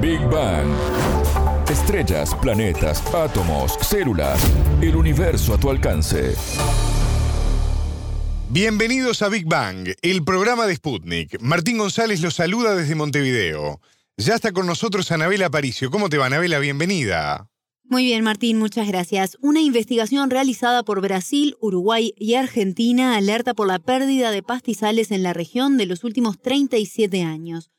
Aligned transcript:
Big 0.00 0.20
Bang. 0.30 0.66
Estrellas, 1.68 2.34
planetas, 2.40 3.02
átomos, 3.14 3.76
células, 3.82 4.40
el 4.80 4.96
universo 4.96 5.52
a 5.52 5.60
tu 5.60 5.68
alcance. 5.68 6.34
Bienvenidos 8.48 9.20
a 9.20 9.28
Big 9.28 9.44
Bang, 9.46 9.88
el 10.00 10.24
programa 10.24 10.66
de 10.66 10.76
Sputnik. 10.76 11.38
Martín 11.42 11.76
González 11.76 12.22
los 12.22 12.32
saluda 12.32 12.74
desde 12.74 12.94
Montevideo. 12.94 13.82
Ya 14.16 14.34
está 14.34 14.52
con 14.52 14.66
nosotros 14.66 15.12
Anabela 15.12 15.46
Aparicio. 15.46 15.90
¿Cómo 15.90 16.08
te 16.08 16.16
va, 16.16 16.26
Anabela? 16.26 16.58
Bienvenida. 16.60 17.50
Muy 17.84 18.04
bien, 18.04 18.24
Martín, 18.24 18.58
muchas 18.58 18.88
gracias. 18.88 19.36
Una 19.42 19.60
investigación 19.60 20.30
realizada 20.30 20.82
por 20.82 21.02
Brasil, 21.02 21.56
Uruguay 21.60 22.14
y 22.16 22.36
Argentina 22.36 23.16
alerta 23.16 23.52
por 23.52 23.66
la 23.66 23.78
pérdida 23.78 24.30
de 24.30 24.42
pastizales 24.42 25.10
en 25.10 25.22
la 25.22 25.34
región 25.34 25.76
de 25.76 25.84
los 25.84 26.04
últimos 26.04 26.40
37 26.40 27.22
años. 27.22 27.70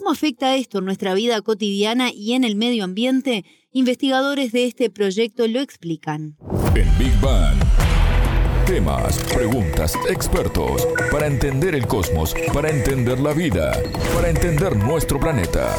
¿Cómo 0.00 0.12
afecta 0.12 0.56
esto 0.56 0.78
en 0.78 0.86
nuestra 0.86 1.12
vida 1.12 1.42
cotidiana 1.42 2.10
y 2.10 2.32
en 2.32 2.42
el 2.42 2.56
medio 2.56 2.84
ambiente? 2.84 3.44
Investigadores 3.70 4.50
de 4.50 4.64
este 4.64 4.88
proyecto 4.88 5.46
lo 5.46 5.60
explican. 5.60 6.38
En 6.74 6.98
Big 6.98 7.12
Bang. 7.20 7.58
Temas, 8.66 9.18
preguntas, 9.24 9.92
expertos, 10.08 10.88
para 11.12 11.26
entender 11.26 11.74
el 11.74 11.86
cosmos, 11.86 12.34
para 12.54 12.70
entender 12.70 13.20
la 13.20 13.34
vida, 13.34 13.72
para 14.14 14.30
entender 14.30 14.74
nuestro 14.74 15.20
planeta. 15.20 15.76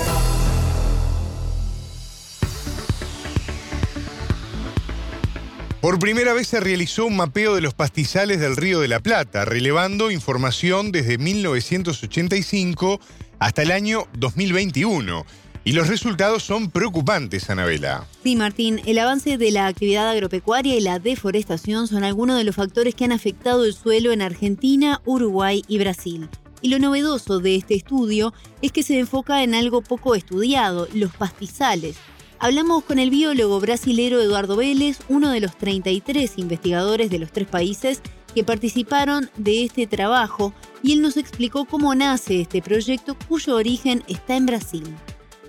Por 5.82 5.98
primera 5.98 6.34
vez 6.34 6.48
se 6.48 6.60
realizó 6.60 7.08
un 7.08 7.16
mapeo 7.16 7.56
de 7.56 7.62
los 7.62 7.74
pastizales 7.74 8.40
del 8.40 8.56
Río 8.56 8.82
de 8.82 8.88
la 8.88 9.00
Plata, 9.00 9.46
relevando 9.46 10.12
información 10.12 10.92
desde 10.92 11.18
1985 11.18 13.02
hasta 13.42 13.64
el 13.64 13.72
año 13.72 14.06
2021. 14.20 15.26
Y 15.64 15.74
los 15.74 15.88
resultados 15.88 16.44
son 16.44 16.70
preocupantes, 16.70 17.50
Anabela. 17.50 18.06
Sí, 18.24 18.36
Martín, 18.36 18.80
el 18.86 19.00
avance 19.00 19.38
de 19.38 19.52
la 19.52 19.66
actividad 19.66 20.10
agropecuaria 20.10 20.76
y 20.76 20.82
la 20.82 21.00
deforestación 21.00 21.88
son 21.88 22.04
algunos 22.04 22.38
de 22.38 22.44
los 22.44 22.56
factores 22.56 22.94
que 22.94 23.06
han 23.06 23.12
afectado 23.12 23.66
el 23.66 23.74
suelo 23.74 24.12
en 24.12 24.22
Argentina, 24.22 25.02
Uruguay 25.06 25.64
y 25.68 25.80
Brasil. 25.80 26.30
Y 26.62 26.70
lo 26.70 26.78
novedoso 26.78 27.40
de 27.40 27.56
este 27.56 27.74
estudio 27.74 28.32
es 28.62 28.72
que 28.72 28.84
se 28.84 29.00
enfoca 29.00 29.44
en 29.44 29.56
algo 29.56 29.82
poco 29.82 30.14
estudiado, 30.14 30.88
los 30.94 31.12
pastizales, 31.12 31.98
Hablamos 32.44 32.84
con 32.86 32.98
el 32.98 33.12
biólogo 33.12 33.60
brasilero 33.60 34.20
Eduardo 34.20 34.56
Vélez, 34.56 34.98
uno 35.10 35.30
de 35.30 35.42
los 35.42 35.56
33 35.56 36.40
investigadores 36.40 37.12
de 37.12 37.20
los 37.20 37.32
tres 37.32 37.48
países 37.48 38.02
que 38.34 38.44
participaron 38.44 39.30
de 39.38 39.66
este 39.66 39.88
trabajo, 39.88 40.54
y 40.84 40.94
él 40.94 41.02
nos 41.02 41.18
explicó 41.18 41.66
cómo 41.66 41.94
nace 41.96 42.42
este 42.42 42.62
proyecto 42.62 43.16
cuyo 43.28 43.56
origen 43.56 44.04
está 44.08 44.36
en 44.36 44.46
Brasil. 44.46 44.84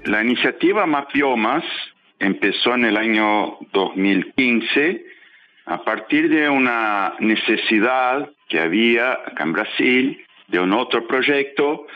La 0.05 0.23
iniciativa 0.23 0.85
Mapiomas 0.87 1.65
empezó 2.19 2.75
en 2.75 2.85
el 2.85 2.97
año 2.97 3.59
2015 3.73 5.05
a 5.67 5.85
partir 5.85 6.29
de 6.29 6.49
una 6.49 7.15
necesidad 7.21 8.29
que 8.49 8.61
había 8.61 9.13
acá 9.13 9.45
en 9.45 9.53
Brasil 9.53 10.27
de 10.49 10.61
un 10.61 10.73
otro 10.73 11.07
proyecto 11.07 11.87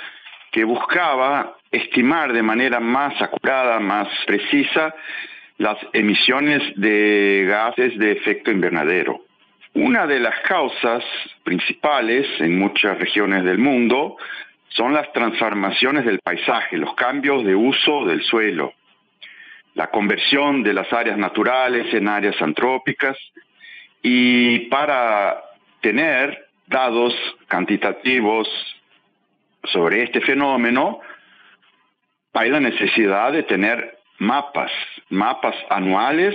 que 0.53 0.65
buscaba 0.65 1.57
estimar 1.71 2.33
de 2.33 2.43
manera 2.43 2.81
más 2.81 3.21
acurada, 3.21 3.79
más 3.81 4.09
precisa, 4.27 4.95
las 5.59 5.77
emisiones 5.93 6.63
de 6.77 7.45
gases 7.49 7.99
de 7.99 8.13
efecto 8.13 8.51
invernadero. 8.51 9.26
Una 9.77 10.07
de 10.07 10.21
las 10.21 10.41
causas 10.41 11.05
principales 11.45 12.27
en 12.41 12.59
muchas 12.59 12.99
regiones 12.99 13.45
del 13.45 13.59
mundo 13.59 14.17
son 14.69 14.95
las 14.95 15.13
transformaciones 15.13 16.07
del 16.07 16.19
paisaje, 16.21 16.79
los 16.79 16.95
cambios 16.95 17.45
de 17.45 17.55
uso 17.55 18.07
del 18.07 18.23
suelo, 18.23 18.73
la 19.75 19.89
conversión 19.91 20.63
de 20.63 20.73
las 20.73 20.91
áreas 20.95 21.19
naturales 21.19 21.93
en 21.93 22.09
áreas 22.09 22.41
antrópicas 22.41 23.19
y 24.01 24.61
para 24.71 25.43
tener 25.83 26.47
dados 26.67 27.15
cantitativos 27.47 28.49
sobre 29.65 30.05
este 30.05 30.23
fenómeno, 30.23 31.01
hay 32.33 32.49
la 32.49 32.61
necesidad 32.61 33.31
de 33.31 33.43
tener 33.43 33.99
mapas, 34.21 34.73
mapas 35.11 35.55
anuales 35.69 36.35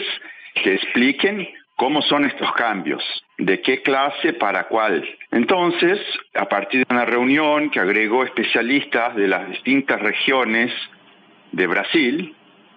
que 0.64 0.76
expliquen 0.76 1.50
cómo 1.82 2.04
son 2.04 2.26
estos 2.26 2.52
cambios, 2.52 3.04
de 3.40 3.60
qué 3.60 3.82
clase 3.82 4.34
para 4.34 4.66
cuál. 4.66 5.04
Entonces, 5.32 6.00
a 6.36 6.46
partir 6.46 6.86
de 6.86 6.94
una 6.94 7.06
reunión 7.06 7.72
que 7.72 7.80
agregó 7.80 8.24
especialistas 8.24 9.16
de 9.16 9.28
las 9.28 9.50
distintas 9.50 10.00
regiones 10.00 10.72
de 11.52 11.66
Brasil, 11.66 12.36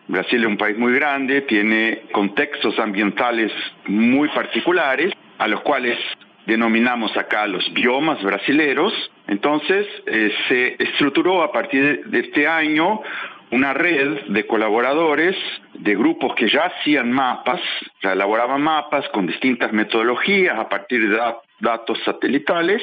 Brasil 0.08 0.40
es 0.40 0.46
un 0.46 0.56
país 0.56 0.78
muy 0.78 0.94
grande, 0.94 1.42
tiene 1.42 2.04
contextos 2.12 2.78
ambientales 2.78 3.52
muy 3.88 4.30
particulares, 4.30 5.12
a 5.36 5.48
los 5.48 5.60
cuales 5.60 5.98
denominamos 6.46 7.14
acá 7.14 7.46
los 7.46 7.70
biomas 7.74 8.22
brasileros. 8.22 8.94
Entonces 9.26 9.86
eh, 10.06 10.32
se 10.48 10.82
estructuró 10.82 11.42
a 11.42 11.52
partir 11.52 12.06
de 12.06 12.20
este 12.20 12.48
año 12.48 13.02
una 13.50 13.72
red 13.72 14.26
de 14.28 14.46
colaboradores, 14.46 15.36
de 15.74 15.94
grupos 15.94 16.34
que 16.34 16.48
ya 16.48 16.66
hacían 16.66 17.12
mapas, 17.12 17.60
ya 18.02 18.12
elaboraban 18.12 18.62
mapas 18.62 19.08
con 19.10 19.26
distintas 19.26 19.72
metodologías 19.72 20.58
a 20.58 20.68
partir 20.68 21.08
de 21.08 21.20
datos 21.60 21.98
satelitales, 22.04 22.82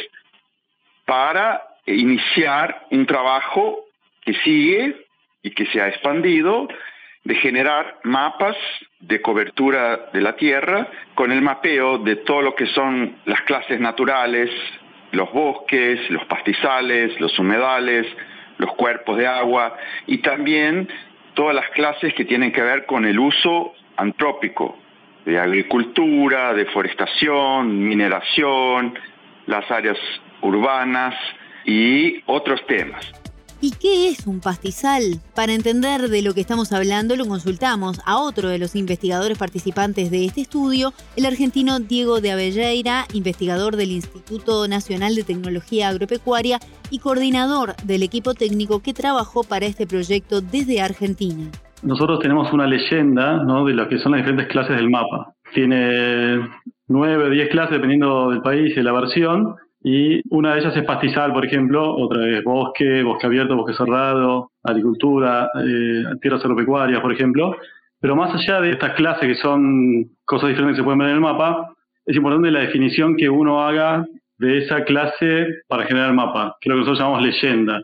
para 1.06 1.62
iniciar 1.86 2.88
un 2.92 3.06
trabajo 3.06 3.86
que 4.24 4.34
sigue 4.36 4.96
y 5.44 5.52
que 5.52 5.66
se 5.68 5.82
ha 5.82 5.88
expandido 5.88 6.68
de 7.24 7.36
generar 7.36 8.00
mapas 8.04 8.56
de 9.00 9.22
cobertura 9.22 10.10
de 10.14 10.22
la 10.22 10.36
Tierra 10.36 10.88
con 11.16 11.32
el 11.32 11.42
mapeo 11.42 12.00
de 12.00 12.18
todo 12.18 12.42
lo 12.42 12.56
que 12.56 12.68
son 12.68 13.18
las 13.26 13.42
clases 13.42 13.80
naturales, 13.80 14.50
los 15.12 15.32
bosques, 15.32 16.10
los 16.10 16.26
pastizales, 16.26 17.20
los 17.20 17.38
humedales, 17.38 18.08
los 18.62 18.74
cuerpos 18.76 19.18
de 19.18 19.28
agua 19.28 19.76
y 20.06 20.20
también 20.20 20.88
todas 21.34 21.56
las 21.56 21.68
clases 21.72 22.14
que 22.14 22.26
tienen 22.26 22.52
que 22.52 22.62
ver 22.62 22.86
con 22.86 23.06
el 23.06 23.20
uso 23.20 23.74
antrópico 23.98 24.78
de 25.26 25.40
agricultura, 25.40 26.54
deforestación, 26.54 27.88
mineración, 27.88 28.98
las 29.48 29.70
áreas 29.70 29.98
urbanas 30.42 31.16
y 31.66 32.22
otros 32.28 32.66
temas. 32.68 33.21
¿Y 33.64 33.74
qué 33.80 34.10
es 34.10 34.26
un 34.26 34.40
pastizal? 34.40 35.20
Para 35.36 35.54
entender 35.54 36.10
de 36.10 36.24
lo 36.24 36.34
que 36.34 36.42
estamos 36.42 36.74
hablando, 36.74 37.16
lo 37.16 37.28
consultamos 37.28 38.02
a 38.08 38.18
otro 38.18 38.50
de 38.50 38.58
los 38.58 38.76
investigadores 38.76 39.38
participantes 39.38 40.10
de 40.10 40.26
este 40.26 40.42
estudio, 40.42 40.94
el 41.16 41.28
argentino 41.28 41.80
Diego 41.80 42.22
de 42.22 42.32
Avelleira, 42.32 43.06
investigador 43.14 43.76
del 43.76 43.92
Instituto 43.92 44.68
Nacional 44.68 45.14
de 45.14 45.22
Tecnología 45.22 45.90
Agropecuaria 45.90 46.60
y 46.90 46.98
coordinador 46.98 47.76
del 47.84 48.02
equipo 48.02 48.34
técnico 48.34 48.82
que 48.82 48.96
trabajó 48.96 49.44
para 49.44 49.68
este 49.68 49.86
proyecto 49.86 50.42
desde 50.42 50.82
Argentina. 50.82 51.52
Nosotros 51.84 52.20
tenemos 52.20 52.52
una 52.52 52.66
leyenda 52.66 53.44
de 53.46 53.74
lo 53.74 53.88
que 53.88 54.00
son 54.00 54.14
las 54.14 54.22
diferentes 54.22 54.48
clases 54.48 54.76
del 54.76 54.90
mapa. 54.90 55.36
Tiene 55.54 56.50
nueve 56.88 57.30
diez 57.30 57.50
clases 57.50 57.74
dependiendo 57.74 58.32
del 58.32 58.42
país 58.42 58.76
y 58.76 58.82
la 58.82 58.92
versión 58.92 59.56
y 59.84 60.22
una 60.30 60.54
de 60.54 60.60
ellas 60.60 60.78
es 60.78 60.84
pastizal, 60.84 61.34
por 61.34 61.44
ejemplo, 61.46 61.96
otra 61.96 62.28
es 62.28 62.44
bosque, 62.44 63.02
bosque 63.02 63.26
abierto, 63.26 63.56
bosque 63.56 63.74
cerrado, 63.74 64.52
agricultura, 64.64 65.50
eh, 65.66 66.04
tierras 66.22 66.44
agropecuarias, 66.44 67.02
por 67.02 67.12
ejemplo. 67.12 67.56
Pero 68.00 68.16
más 68.16 68.34
allá 68.34 68.62
de 68.62 68.72
estas 68.72 68.94
clases 68.94 69.28
que 69.28 69.42
son 69.42 70.06
cosas 70.26 70.50
diferentes 70.50 70.76
que 70.76 70.82
se 70.82 70.84
pueden 70.84 71.00
ver 71.00 71.10
en 71.10 71.16
el 71.16 71.22
mapa, 71.22 71.74
es 72.06 72.16
importante 72.16 72.52
la 72.52 72.60
definición 72.60 73.16
que 73.16 73.30
uno 73.30 73.62
haga 73.62 74.06
de 74.38 74.60
esa 74.60 74.84
clase 74.84 75.48
para 75.68 75.86
generar 75.86 76.10
el 76.10 76.16
mapa, 76.16 76.58
que 76.60 76.70
es 76.70 76.70
lo 76.70 76.76
que 76.76 76.80
nosotros 76.80 77.00
llamamos 77.00 77.24
leyenda. 77.24 77.84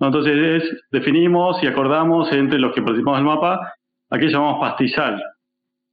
Entonces 0.00 0.62
definimos 0.90 1.62
y 1.62 1.66
acordamos 1.66 2.30
entre 2.32 2.58
los 2.58 2.74
que 2.74 2.82
participamos 2.82 3.18
del 3.18 3.26
mapa 3.26 3.72
a 4.10 4.18
qué 4.18 4.28
llamamos 4.28 4.60
pastizal. 4.60 5.22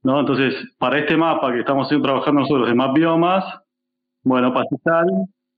Entonces, 0.04 0.54
para 0.78 1.00
este 1.00 1.18
mapa 1.18 1.52
que 1.52 1.62
estamos 1.62 1.90
trabajando 1.90 2.42
nosotros 2.42 2.68
de 2.68 2.76
Map 2.76 2.94
Biomas, 2.94 3.44
bueno, 4.24 4.54
pastizal 4.54 5.08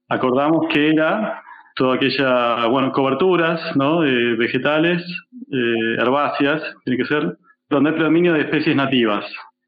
acordamos 0.10 0.68
que 0.70 0.90
era 0.90 1.42
toda 1.76 1.96
aquella, 1.96 2.66
bueno, 2.68 2.92
coberturas, 2.92 3.62
¿no? 3.76 4.00
vegetales, 4.00 5.04
eh, 5.52 5.96
herbáceas, 6.02 6.62
tiene 6.84 6.98
que 6.98 7.06
ser, 7.06 7.38
donde 7.70 7.92
hay 7.92 7.96
predominio 7.96 8.34
de 8.34 8.42
especies 8.42 8.76
nativas. 8.76 9.26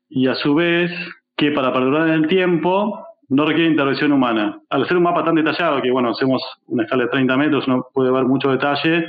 Y 0.09 0.27
a 0.27 0.35
su 0.35 0.55
vez, 0.55 0.91
que 1.37 1.51
para 1.51 1.71
perdurar 1.71 2.07
en 2.07 2.15
el 2.15 2.27
tiempo 2.27 3.05
no 3.29 3.45
requiere 3.45 3.69
intervención 3.69 4.11
humana. 4.11 4.59
Al 4.69 4.83
hacer 4.83 4.97
un 4.97 5.03
mapa 5.03 5.23
tan 5.23 5.35
detallado, 5.35 5.81
que 5.81 5.91
bueno, 5.91 6.09
hacemos 6.09 6.41
una 6.65 6.83
escala 6.83 7.03
de 7.03 7.09
30 7.09 7.37
metros, 7.37 7.67
uno 7.67 7.85
puede 7.93 8.11
ver 8.11 8.23
mucho 8.23 8.49
detalle, 8.49 9.07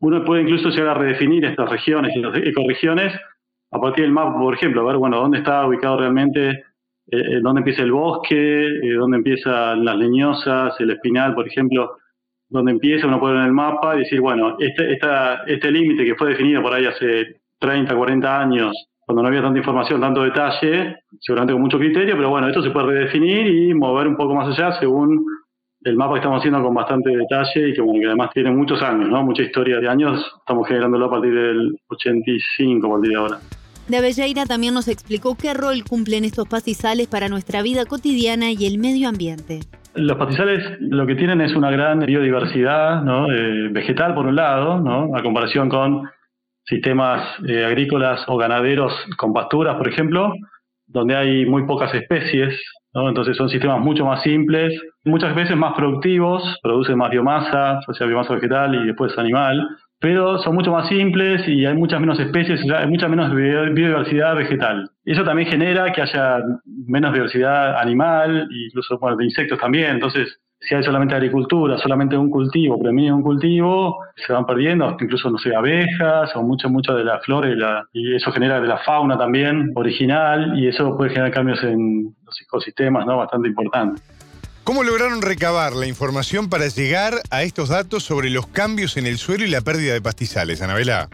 uno 0.00 0.22
puede 0.22 0.42
incluso 0.42 0.68
llegar 0.68 0.96
a 0.96 1.00
redefinir 1.00 1.46
estas 1.46 1.70
regiones 1.70 2.14
y 2.14 2.20
las 2.20 2.36
ecoregiones 2.36 3.14
a 3.70 3.80
partir 3.80 4.04
del 4.04 4.12
mapa, 4.12 4.38
por 4.38 4.54
ejemplo, 4.54 4.82
a 4.82 4.84
ver, 4.84 4.98
bueno, 4.98 5.16
dónde 5.16 5.38
está 5.38 5.66
ubicado 5.66 5.98
realmente 5.98 6.62
eh, 7.10 7.18
eh, 7.18 7.40
dónde 7.42 7.60
empieza 7.60 7.82
el 7.82 7.92
bosque, 7.92 8.34
eh, 8.36 8.94
dónde 8.94 9.18
empiezan 9.18 9.84
las 9.84 9.96
leñosas, 9.96 10.74
el 10.80 10.90
espinal, 10.90 11.34
por 11.34 11.46
ejemplo. 11.46 11.98
donde 12.48 12.72
empieza 12.72 13.06
uno 13.06 13.18
puede 13.18 13.34
ver 13.34 13.42
en 13.42 13.48
el 13.48 13.52
mapa 13.52 13.96
y 13.96 14.00
decir, 14.00 14.20
bueno, 14.20 14.56
este, 14.60 14.98
este 15.46 15.70
límite 15.72 16.04
que 16.04 16.14
fue 16.14 16.28
definido 16.30 16.62
por 16.62 16.72
ahí 16.72 16.86
hace 16.86 17.40
30, 17.58 17.96
40 17.96 18.40
años, 18.40 18.72
cuando 19.00 19.22
no 19.22 19.28
había 19.28 19.42
tanta 19.42 19.58
información, 19.58 20.00
tanto 20.00 20.22
detalle, 20.22 20.96
seguramente 21.20 21.52
con 21.52 21.62
mucho 21.62 21.78
criterio, 21.78 22.16
pero 22.16 22.30
bueno, 22.30 22.48
esto 22.48 22.62
se 22.62 22.70
puede 22.70 22.86
redefinir 22.86 23.46
y 23.46 23.74
mover 23.74 24.06
un 24.06 24.16
poco 24.16 24.34
más 24.34 24.48
allá 24.48 24.78
según 24.78 25.24
el 25.84 25.96
mapa 25.96 26.14
que 26.14 26.20
estamos 26.20 26.38
haciendo 26.38 26.62
con 26.62 26.74
bastante 26.74 27.10
detalle 27.10 27.68
y 27.68 27.74
que, 27.74 27.80
bueno, 27.80 28.00
que 28.00 28.06
además 28.06 28.30
tiene 28.32 28.50
muchos 28.50 28.80
años, 28.82 29.08
¿no? 29.08 29.22
Mucha 29.22 29.42
historia 29.42 29.80
de 29.80 29.88
años. 29.88 30.32
Estamos 30.38 30.66
generándolo 30.66 31.06
a 31.06 31.10
partir 31.10 31.34
del 31.34 31.78
85, 31.88 32.86
a 32.86 32.90
partir 32.90 33.10
de 33.10 33.16
ahora. 33.16 33.38
De 33.88 33.98
Avelleira 33.98 34.46
también 34.46 34.72
nos 34.72 34.88
explicó 34.88 35.36
qué 35.36 35.52
rol 35.52 35.84
cumplen 35.88 36.24
estos 36.24 36.48
pastizales 36.48 37.06
para 37.06 37.28
nuestra 37.28 37.60
vida 37.60 37.84
cotidiana 37.84 38.50
y 38.50 38.66
el 38.66 38.78
medio 38.78 39.10
ambiente. 39.10 39.60
Los 39.94 40.16
pastizales 40.16 40.78
lo 40.80 41.06
que 41.06 41.14
tienen 41.14 41.42
es 41.42 41.54
una 41.54 41.70
gran 41.70 42.00
biodiversidad. 42.00 43.04
Eh, 43.30 43.68
vegetal, 43.70 44.14
por 44.14 44.26
un 44.26 44.36
lado, 44.36 45.14
a 45.14 45.22
comparación 45.22 45.68
con 45.68 46.08
sistemas 46.64 47.28
eh, 47.46 47.64
agrícolas 47.64 48.24
o 48.26 48.38
ganaderos 48.38 48.92
con 49.18 49.34
pasturas, 49.34 49.76
por 49.76 49.86
ejemplo, 49.86 50.32
donde 50.86 51.14
hay 51.14 51.46
muy 51.46 51.66
pocas 51.66 51.94
especies. 51.94 52.58
Entonces 52.94 53.36
son 53.36 53.48
sistemas 53.48 53.80
mucho 53.80 54.06
más 54.06 54.22
simples, 54.22 54.80
muchas 55.04 55.34
veces 55.34 55.56
más 55.56 55.74
productivos, 55.74 56.42
producen 56.62 56.96
más 56.96 57.10
biomasa, 57.10 57.80
o 57.86 57.92
sea, 57.92 58.06
biomasa 58.06 58.34
vegetal 58.34 58.74
y 58.76 58.86
después 58.86 59.18
animal, 59.18 59.68
pero 60.04 60.36
son 60.42 60.54
mucho 60.54 60.70
más 60.70 60.86
simples 60.86 61.48
y 61.48 61.64
hay 61.64 61.74
muchas 61.74 61.98
menos 61.98 62.20
especies, 62.20 62.60
hay 62.70 62.86
mucha 62.86 63.08
menos 63.08 63.34
biodiversidad 63.34 64.36
vegetal. 64.36 64.90
Eso 65.02 65.24
también 65.24 65.48
genera 65.48 65.90
que 65.94 66.02
haya 66.02 66.42
menos 66.66 67.14
diversidad 67.14 67.80
animal, 67.80 68.46
incluso 68.50 68.98
bueno, 68.98 69.16
de 69.16 69.24
insectos 69.24 69.58
también. 69.58 69.92
Entonces, 69.92 70.38
si 70.60 70.74
hay 70.74 70.82
solamente 70.82 71.14
agricultura, 71.14 71.78
solamente 71.78 72.18
un 72.18 72.28
cultivo, 72.28 72.78
predominio 72.78 73.16
un 73.16 73.22
cultivo, 73.22 73.96
se 74.14 74.30
van 74.30 74.44
perdiendo, 74.44 74.94
incluso, 75.00 75.30
no 75.30 75.38
sé, 75.38 75.56
abejas 75.56 76.36
o 76.36 76.42
mucho, 76.42 76.68
mucho 76.68 76.94
de 76.94 77.04
la 77.04 77.20
flora 77.20 77.48
y, 77.48 77.56
la, 77.56 77.86
y 77.94 78.14
eso 78.14 78.30
genera 78.30 78.60
de 78.60 78.68
la 78.68 78.76
fauna 78.84 79.16
también 79.16 79.72
original 79.74 80.52
y 80.58 80.68
eso 80.68 80.98
puede 80.98 81.12
generar 81.12 81.32
cambios 81.32 81.64
en 81.64 82.14
los 82.26 82.42
ecosistemas, 82.42 83.06
¿no? 83.06 83.16
Bastante 83.16 83.48
importantes. 83.48 84.02
¿Cómo 84.64 84.82
lograron 84.82 85.20
recabar 85.20 85.74
la 85.74 85.86
información 85.86 86.48
para 86.48 86.66
llegar 86.68 87.20
a 87.28 87.42
estos 87.42 87.68
datos 87.68 88.02
sobre 88.02 88.30
los 88.30 88.46
cambios 88.46 88.96
en 88.96 89.06
el 89.06 89.18
suelo 89.18 89.44
y 89.44 89.50
la 89.50 89.60
pérdida 89.60 89.92
de 89.92 90.00
pastizales, 90.00 90.62
Anabela? 90.62 91.10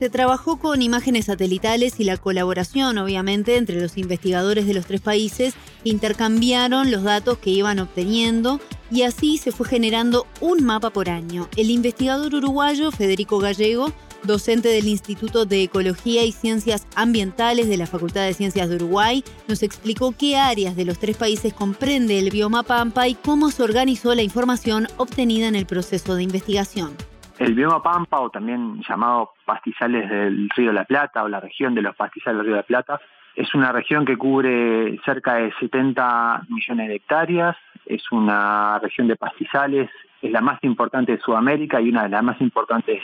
Se 0.00 0.10
trabajó 0.10 0.58
con 0.58 0.82
imágenes 0.82 1.26
satelitales 1.26 2.00
y 2.00 2.04
la 2.04 2.16
colaboración, 2.16 2.98
obviamente, 2.98 3.56
entre 3.56 3.80
los 3.80 3.98
investigadores 3.98 4.66
de 4.66 4.74
los 4.74 4.86
tres 4.86 5.00
países 5.00 5.54
intercambiaron 5.84 6.90
los 6.90 7.04
datos 7.04 7.38
que 7.38 7.50
iban 7.50 7.78
obteniendo 7.78 8.60
y 8.90 9.02
así 9.02 9.38
se 9.38 9.52
fue 9.52 9.68
generando 9.68 10.26
un 10.40 10.64
mapa 10.64 10.90
por 10.90 11.08
año. 11.08 11.48
El 11.56 11.70
investigador 11.70 12.34
uruguayo 12.34 12.90
Federico 12.90 13.38
Gallego 13.38 13.92
docente 14.24 14.68
del 14.68 14.88
Instituto 14.88 15.44
de 15.44 15.64
Ecología 15.64 16.24
y 16.24 16.32
Ciencias 16.32 16.86
Ambientales 16.96 17.68
de 17.68 17.76
la 17.76 17.86
Facultad 17.86 18.26
de 18.26 18.34
Ciencias 18.34 18.68
de 18.68 18.76
Uruguay, 18.76 19.22
nos 19.48 19.62
explicó 19.62 20.14
qué 20.18 20.36
áreas 20.36 20.76
de 20.76 20.84
los 20.84 20.98
tres 20.98 21.16
países 21.16 21.54
comprende 21.54 22.18
el 22.18 22.30
bioma 22.30 22.62
Pampa 22.62 23.08
y 23.08 23.14
cómo 23.14 23.50
se 23.50 23.62
organizó 23.62 24.14
la 24.14 24.22
información 24.22 24.86
obtenida 24.96 25.48
en 25.48 25.54
el 25.54 25.66
proceso 25.66 26.14
de 26.14 26.22
investigación. 26.22 26.90
El 27.38 27.54
bioma 27.54 27.82
Pampa, 27.82 28.20
o 28.20 28.30
también 28.30 28.82
llamado 28.88 29.34
pastizales 29.44 30.10
del 30.10 30.50
Río 30.56 30.68
de 30.68 30.74
la 30.74 30.84
Plata, 30.84 31.22
o 31.22 31.28
la 31.28 31.40
región 31.40 31.74
de 31.74 31.82
los 31.82 31.94
pastizales 31.94 32.38
del 32.38 32.46
Río 32.46 32.54
de 32.56 32.60
la 32.62 32.66
Plata, 32.66 33.00
es 33.36 33.54
una 33.54 33.70
región 33.70 34.04
que 34.04 34.16
cubre 34.16 34.98
cerca 35.04 35.34
de 35.34 35.52
70 35.60 36.46
millones 36.48 36.88
de 36.88 36.96
hectáreas, 36.96 37.56
es 37.86 38.02
una 38.10 38.80
región 38.80 39.06
de 39.06 39.14
pastizales, 39.14 39.88
es 40.20 40.32
la 40.32 40.40
más 40.40 40.58
importante 40.64 41.12
de 41.12 41.20
Sudamérica 41.20 41.80
y 41.80 41.90
una 41.90 42.02
de 42.02 42.08
las 42.08 42.24
más 42.24 42.40
importantes 42.40 43.00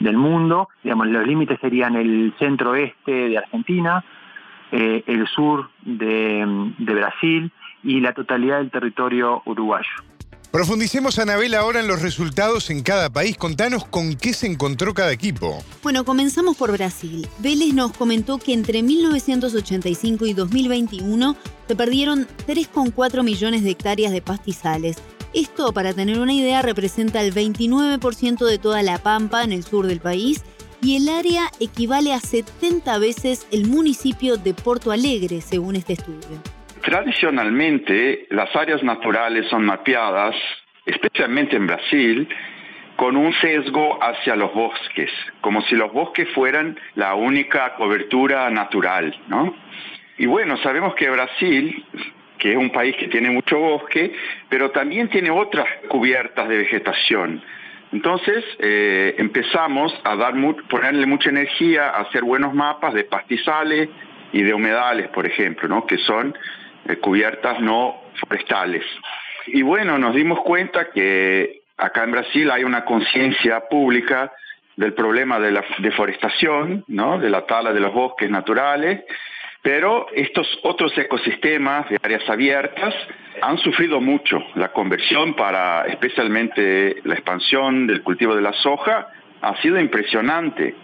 del 0.00 0.16
mundo. 0.16 0.68
Digamos, 0.82 1.06
los 1.08 1.26
límites 1.26 1.58
serían 1.60 1.94
el 1.94 2.34
centro-este 2.38 3.12
de 3.28 3.38
Argentina, 3.38 4.04
eh, 4.72 5.04
el 5.06 5.26
sur 5.28 5.70
de, 5.82 6.72
de 6.78 6.94
Brasil 6.94 7.52
y 7.82 8.00
la 8.00 8.12
totalidad 8.12 8.58
del 8.58 8.70
territorio 8.70 9.42
uruguayo. 9.46 10.10
Profundicemos, 10.50 11.20
Anabel, 11.20 11.54
ahora 11.54 11.78
en 11.78 11.86
los 11.86 12.02
resultados 12.02 12.70
en 12.70 12.82
cada 12.82 13.08
país. 13.08 13.36
Contanos 13.36 13.84
con 13.84 14.16
qué 14.16 14.32
se 14.32 14.48
encontró 14.48 14.94
cada 14.94 15.12
equipo. 15.12 15.62
Bueno, 15.84 16.04
comenzamos 16.04 16.56
por 16.56 16.72
Brasil. 16.72 17.28
Vélez 17.38 17.72
nos 17.72 17.92
comentó 17.92 18.38
que 18.38 18.52
entre 18.52 18.82
1985 18.82 20.26
y 20.26 20.32
2021 20.32 21.36
se 21.68 21.76
perdieron 21.76 22.26
3,4 22.48 23.22
millones 23.22 23.62
de 23.62 23.70
hectáreas 23.70 24.10
de 24.10 24.22
pastizales, 24.22 24.96
esto, 25.34 25.72
para 25.72 25.92
tener 25.92 26.18
una 26.18 26.32
idea, 26.32 26.62
representa 26.62 27.20
el 27.20 27.32
29% 27.32 28.44
de 28.44 28.58
toda 28.58 28.82
la 28.82 28.98
pampa 28.98 29.44
en 29.44 29.52
el 29.52 29.62
sur 29.62 29.86
del 29.86 30.00
país 30.00 30.44
y 30.82 30.96
el 30.96 31.08
área 31.08 31.44
equivale 31.60 32.12
a 32.12 32.18
70 32.18 32.98
veces 32.98 33.46
el 33.52 33.66
municipio 33.66 34.36
de 34.36 34.54
Porto 34.54 34.92
Alegre, 34.92 35.40
según 35.40 35.76
este 35.76 35.92
estudio. 35.92 36.42
Tradicionalmente, 36.82 38.26
las 38.30 38.54
áreas 38.56 38.82
naturales 38.82 39.46
son 39.50 39.64
mapeadas, 39.66 40.34
especialmente 40.86 41.56
en 41.56 41.66
Brasil, 41.66 42.28
con 42.96 43.16
un 43.16 43.32
sesgo 43.40 44.02
hacia 44.02 44.34
los 44.36 44.52
bosques, 44.52 45.10
como 45.40 45.62
si 45.62 45.74
los 45.74 45.92
bosques 45.92 46.28
fueran 46.34 46.78
la 46.94 47.14
única 47.14 47.74
cobertura 47.76 48.50
natural, 48.50 49.14
¿no? 49.28 49.54
Y 50.18 50.26
bueno, 50.26 50.56
sabemos 50.58 50.94
que 50.96 51.08
Brasil 51.08 51.84
que 52.40 52.52
es 52.52 52.56
un 52.56 52.70
país 52.70 52.96
que 52.96 53.06
tiene 53.06 53.30
mucho 53.30 53.58
bosque, 53.58 54.12
pero 54.48 54.70
también 54.70 55.08
tiene 55.08 55.30
otras 55.30 55.66
cubiertas 55.88 56.48
de 56.48 56.56
vegetación. 56.56 57.42
Entonces 57.92 58.44
eh, 58.58 59.14
empezamos 59.18 59.92
a 60.04 60.16
dar 60.16 60.34
ponerle 60.68 61.06
mucha 61.06 61.30
energía 61.30 61.90
a 61.90 62.02
hacer 62.02 62.22
buenos 62.22 62.54
mapas 62.54 62.94
de 62.94 63.04
pastizales 63.04 63.88
y 64.32 64.42
de 64.42 64.54
humedales, 64.54 65.08
por 65.08 65.26
ejemplo, 65.26 65.68
¿no? 65.68 65.86
que 65.86 65.98
son 65.98 66.36
eh, 66.86 66.96
cubiertas 66.96 67.60
no 67.60 68.00
forestales. 68.20 68.84
Y 69.46 69.62
bueno, 69.62 69.98
nos 69.98 70.14
dimos 70.14 70.40
cuenta 70.40 70.90
que 70.90 71.62
acá 71.76 72.04
en 72.04 72.12
Brasil 72.12 72.50
hay 72.50 72.64
una 72.64 72.84
conciencia 72.84 73.60
pública 73.68 74.32
del 74.76 74.94
problema 74.94 75.38
de 75.38 75.50
la 75.50 75.64
deforestación, 75.78 76.84
¿no? 76.88 77.18
de 77.18 77.28
la 77.28 77.44
tala 77.44 77.72
de 77.72 77.80
los 77.80 77.92
bosques 77.92 78.30
naturales, 78.30 79.02
pero 79.62 80.06
estos 80.14 80.46
otros 80.62 80.96
ecosistemas 80.96 81.88
de 81.90 81.98
áreas 82.02 82.28
abiertas 82.28 82.94
han 83.42 83.58
sufrido 83.58 84.00
mucho. 84.00 84.42
La 84.54 84.72
conversión 84.72 85.34
para 85.34 85.86
especialmente 85.86 86.96
la 87.04 87.14
expansión 87.14 87.86
del 87.86 88.02
cultivo 88.02 88.34
de 88.34 88.42
la 88.42 88.52
soja 88.54 89.08
ha 89.42 89.56
sido 89.60 89.78
impresionante 89.78 90.74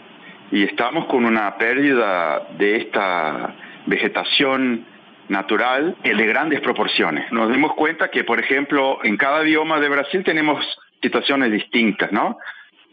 y 0.50 0.62
estamos 0.62 1.06
con 1.06 1.24
una 1.24 1.56
pérdida 1.56 2.48
de 2.58 2.76
esta 2.76 3.54
vegetación 3.86 4.84
natural 5.28 5.96
de 6.02 6.26
grandes 6.26 6.60
proporciones. 6.60 7.30
Nos 7.32 7.50
dimos 7.50 7.74
cuenta 7.74 8.08
que, 8.10 8.24
por 8.24 8.38
ejemplo, 8.38 8.98
en 9.02 9.16
cada 9.16 9.40
bioma 9.40 9.80
de 9.80 9.88
Brasil 9.88 10.22
tenemos 10.22 10.64
situaciones 11.02 11.50
distintas, 11.50 12.12
¿no? 12.12 12.38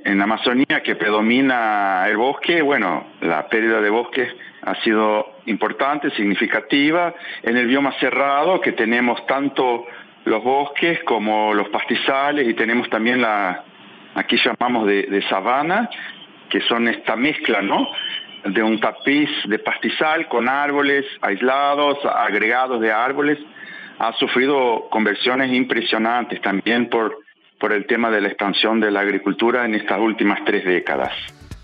En 0.04 0.18
la 0.18 0.24
Amazonía, 0.24 0.82
que 0.84 0.96
predomina 0.96 2.06
el 2.08 2.18
bosque, 2.18 2.62
bueno, 2.62 3.08
la 3.22 3.48
pérdida 3.48 3.82
de 3.82 3.90
bosques 3.90 4.34
ha 4.66 4.76
sido 4.84 5.40
importante, 5.46 6.10
significativa. 6.12 7.14
En 7.42 7.58
el 7.58 7.68
bioma 7.68 7.94
cerrado, 8.00 8.62
que 8.62 8.72
tenemos 8.72 9.26
tanto 9.26 9.86
los 10.26 10.44
bosques 10.44 11.04
como 11.04 11.54
los 11.54 11.70
pastizales 11.70 12.48
y 12.48 12.54
tenemos 12.54 12.90
también 12.90 13.22
la, 13.22 13.64
aquí 14.16 14.38
llamamos 14.38 14.88
de, 14.88 15.24
sabana, 15.30 15.90
que 16.50 16.62
son 16.62 16.88
esta 16.88 17.16
mezcla, 17.16 17.62
¿no? 17.62 17.88
De 18.46 18.64
un 18.64 18.80
tapiz 18.80 19.30
de 19.46 19.60
pastizal 19.60 20.28
con 20.28 20.48
árboles 20.48 21.06
aislados, 21.22 21.98
agregados 22.06 22.80
de 22.82 22.92
árboles, 22.92 23.40
ha 24.00 24.14
sufrido 24.14 24.88
conversiones 24.90 25.52
impresionantes 25.52 26.42
también 26.42 26.90
por, 26.90 27.20
por 27.60 27.74
el 27.74 27.86
tema 27.86 28.10
de 28.10 28.22
la 28.22 28.28
expansión 28.28 28.80
de 28.80 28.92
la 28.92 29.02
agricultura 29.02 29.66
en 29.66 29.76
estas 29.76 30.00
últimas 30.00 30.44
tres 30.46 30.66
décadas. 30.66 31.14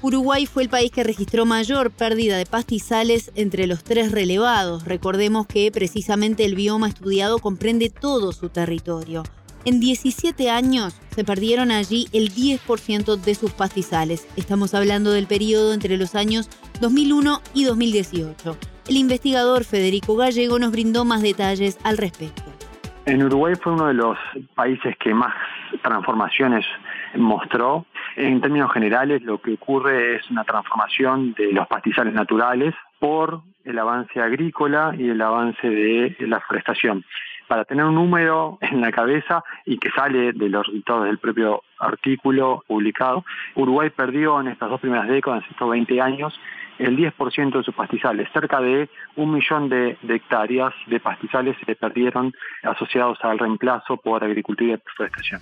Uruguay 0.01 0.45
fue 0.45 0.63
el 0.63 0.69
país 0.69 0.91
que 0.91 1.03
registró 1.03 1.45
mayor 1.45 1.91
pérdida 1.91 2.37
de 2.37 2.45
pastizales 2.45 3.33
entre 3.35 3.67
los 3.67 3.83
tres 3.83 4.13
relevados. 4.13 4.85
Recordemos 4.85 5.45
que 5.45 5.69
precisamente 5.73 6.45
el 6.45 6.55
bioma 6.55 6.87
estudiado 6.87 7.39
comprende 7.39 7.89
todo 7.89 8.31
su 8.31 8.47
territorio. 8.47 9.23
En 9.65 9.81
17 9.81 10.49
años 10.49 10.97
se 11.09 11.25
perdieron 11.25 11.69
allí 11.69 12.07
el 12.13 12.33
10% 12.33 13.17
de 13.17 13.35
sus 13.35 13.51
pastizales. 13.51 14.25
Estamos 14.37 14.73
hablando 14.73 15.11
del 15.11 15.27
periodo 15.27 15.73
entre 15.73 15.97
los 15.97 16.15
años 16.15 16.49
2001 16.79 17.41
y 17.53 17.65
2018. 17.65 18.55
El 18.87 18.95
investigador 18.95 19.65
Federico 19.65 20.15
Gallego 20.15 20.59
nos 20.59 20.71
brindó 20.71 21.03
más 21.03 21.21
detalles 21.21 21.77
al 21.83 21.97
respecto. 21.97 22.43
En 23.05 23.21
Uruguay 23.21 23.55
fue 23.61 23.73
uno 23.73 23.87
de 23.87 23.95
los 23.95 24.17
países 24.55 24.95
que 25.03 25.13
más 25.13 25.33
transformaciones 25.83 26.65
mostró. 27.15 27.85
En 28.19 28.41
términos 28.41 28.73
generales, 28.73 29.21
lo 29.21 29.37
que 29.37 29.53
ocurre 29.53 30.17
es 30.17 30.29
una 30.29 30.43
transformación 30.43 31.33
de 31.35 31.53
los 31.53 31.65
pastizales 31.69 32.13
naturales 32.13 32.75
por 32.99 33.43
el 33.63 33.79
avance 33.79 34.19
agrícola 34.19 34.93
y 34.97 35.07
el 35.07 35.21
avance 35.21 35.69
de 35.69 36.17
la 36.19 36.41
forestación. 36.41 37.05
para 37.47 37.63
tener 37.63 37.85
un 37.85 37.95
número 37.95 38.57
en 38.61 38.81
la 38.81 38.91
cabeza 38.91 39.41
y 39.65 39.77
que 39.77 39.89
sale 39.91 40.33
de 40.33 40.49
los 40.49 40.67
resultados 40.67 41.05
del 41.05 41.17
propio 41.17 41.63
artículo 41.79 42.61
publicado, 42.67 43.23
Uruguay 43.55 43.89
perdió 43.89 44.41
en 44.41 44.49
estas 44.49 44.69
dos 44.69 44.81
primeras 44.81 45.07
décadas, 45.07 45.45
en 45.45 45.51
estos 45.51 45.69
20 45.69 46.01
años, 46.01 46.37
el 46.77 46.97
10% 46.97 47.57
de 47.57 47.63
sus 47.63 47.73
pastizales. 47.73 48.27
Cerca 48.33 48.59
de 48.59 48.89
un 49.15 49.31
millón 49.31 49.69
de, 49.69 49.97
hectáreas 50.09 50.73
de 50.87 50.99
pastizales 50.99 51.55
se 51.65 51.73
perdieron 51.73 52.33
asociados 52.63 53.17
al 53.23 53.39
reemplazo 53.39 53.95
por 53.95 54.25
agricultura 54.25 54.73
y 54.73 54.73
deforestación. 54.73 55.39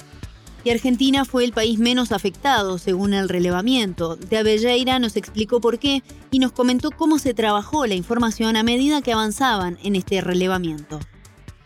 Y 0.68 0.70
Argentina 0.70 1.24
fue 1.24 1.46
el 1.46 1.54
país 1.54 1.80
menos 1.80 2.12
afectado, 2.12 2.78
según 2.78 3.14
el 3.14 3.30
relevamiento. 3.30 4.18
De 4.18 4.38
Avelleira 4.38 5.00
nos 5.00 5.16
explicó 5.16 5.62
por 5.62 5.80
qué 5.80 6.02
y 6.30 6.40
nos 6.40 6.52
comentó 6.52 6.90
cómo 6.92 7.20
se 7.20 7.34
trabajó 7.34 7.86
la 7.86 7.94
información 7.94 8.58
a 8.58 8.64
medida 8.64 9.02
que 9.02 9.14
avanzaban 9.14 9.78
en 9.86 9.96
este 9.96 10.20
relevamiento. 10.20 11.00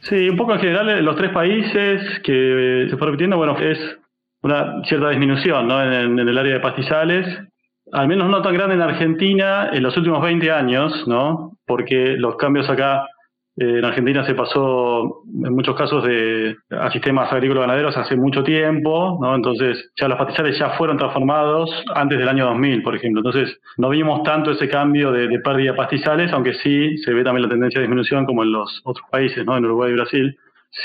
Sí, 0.01 0.29
un 0.29 0.37
poco 0.37 0.53
en 0.53 0.59
general 0.59 1.03
los 1.03 1.15
tres 1.15 1.31
países 1.31 2.19
que 2.23 2.85
se 2.91 2.95
fue 2.95 3.07
repitiendo, 3.07 3.37
bueno, 3.37 3.57
es 3.57 3.79
una 4.43 4.83
cierta 4.83 5.09
disminución 5.09 5.67
¿no? 5.67 5.81
en, 5.81 6.19
el 6.19 6.37
área 6.37 6.53
de 6.53 6.59
pastizales, 6.59 7.25
al 7.93 8.07
menos 8.07 8.29
no 8.29 8.43
tan 8.43 8.53
grande 8.53 8.75
en 8.75 8.83
Argentina 8.83 9.71
en 9.73 9.81
los 9.81 9.97
últimos 9.97 10.21
20 10.21 10.51
años, 10.51 10.93
¿no? 11.07 11.53
porque 11.65 12.17
los 12.19 12.35
cambios 12.35 12.69
acá 12.69 13.07
eh, 13.07 13.10
en 13.57 13.83
Argentina 13.83 14.25
se 14.25 14.33
pasó 14.33 15.23
en 15.25 15.53
muchos 15.53 15.75
casos 15.75 16.03
de, 16.05 16.55
a 16.69 16.89
sistemas 16.89 17.31
agrícolas 17.31 17.63
ganaderos 17.63 17.97
hace 17.97 18.15
mucho 18.15 18.43
tiempo, 18.43 19.19
¿no? 19.21 19.35
entonces 19.35 19.91
ya 19.99 20.07
los 20.07 20.17
pastizales 20.17 20.57
ya 20.57 20.69
fueron 20.71 20.97
transformados 20.97 21.69
antes 21.93 22.17
del 22.17 22.29
año 22.29 22.45
2000, 22.45 22.81
por 22.81 22.95
ejemplo. 22.95 23.19
Entonces 23.19 23.59
no 23.77 23.89
vimos 23.89 24.23
tanto 24.23 24.51
ese 24.51 24.69
cambio 24.69 25.11
de, 25.11 25.39
pérdida 25.39 25.71
de 25.71 25.77
pastizales, 25.77 26.31
aunque 26.31 26.53
sí 26.55 26.97
se 26.99 27.13
ve 27.13 27.23
también 27.23 27.43
la 27.43 27.49
tendencia 27.49 27.79
de 27.79 27.87
disminución 27.87 28.25
como 28.25 28.43
en 28.43 28.53
los 28.53 28.81
otros 28.85 29.05
países, 29.11 29.45
¿no? 29.45 29.57
en 29.57 29.65
Uruguay 29.65 29.91
y 29.91 29.95
Brasil. 29.95 30.37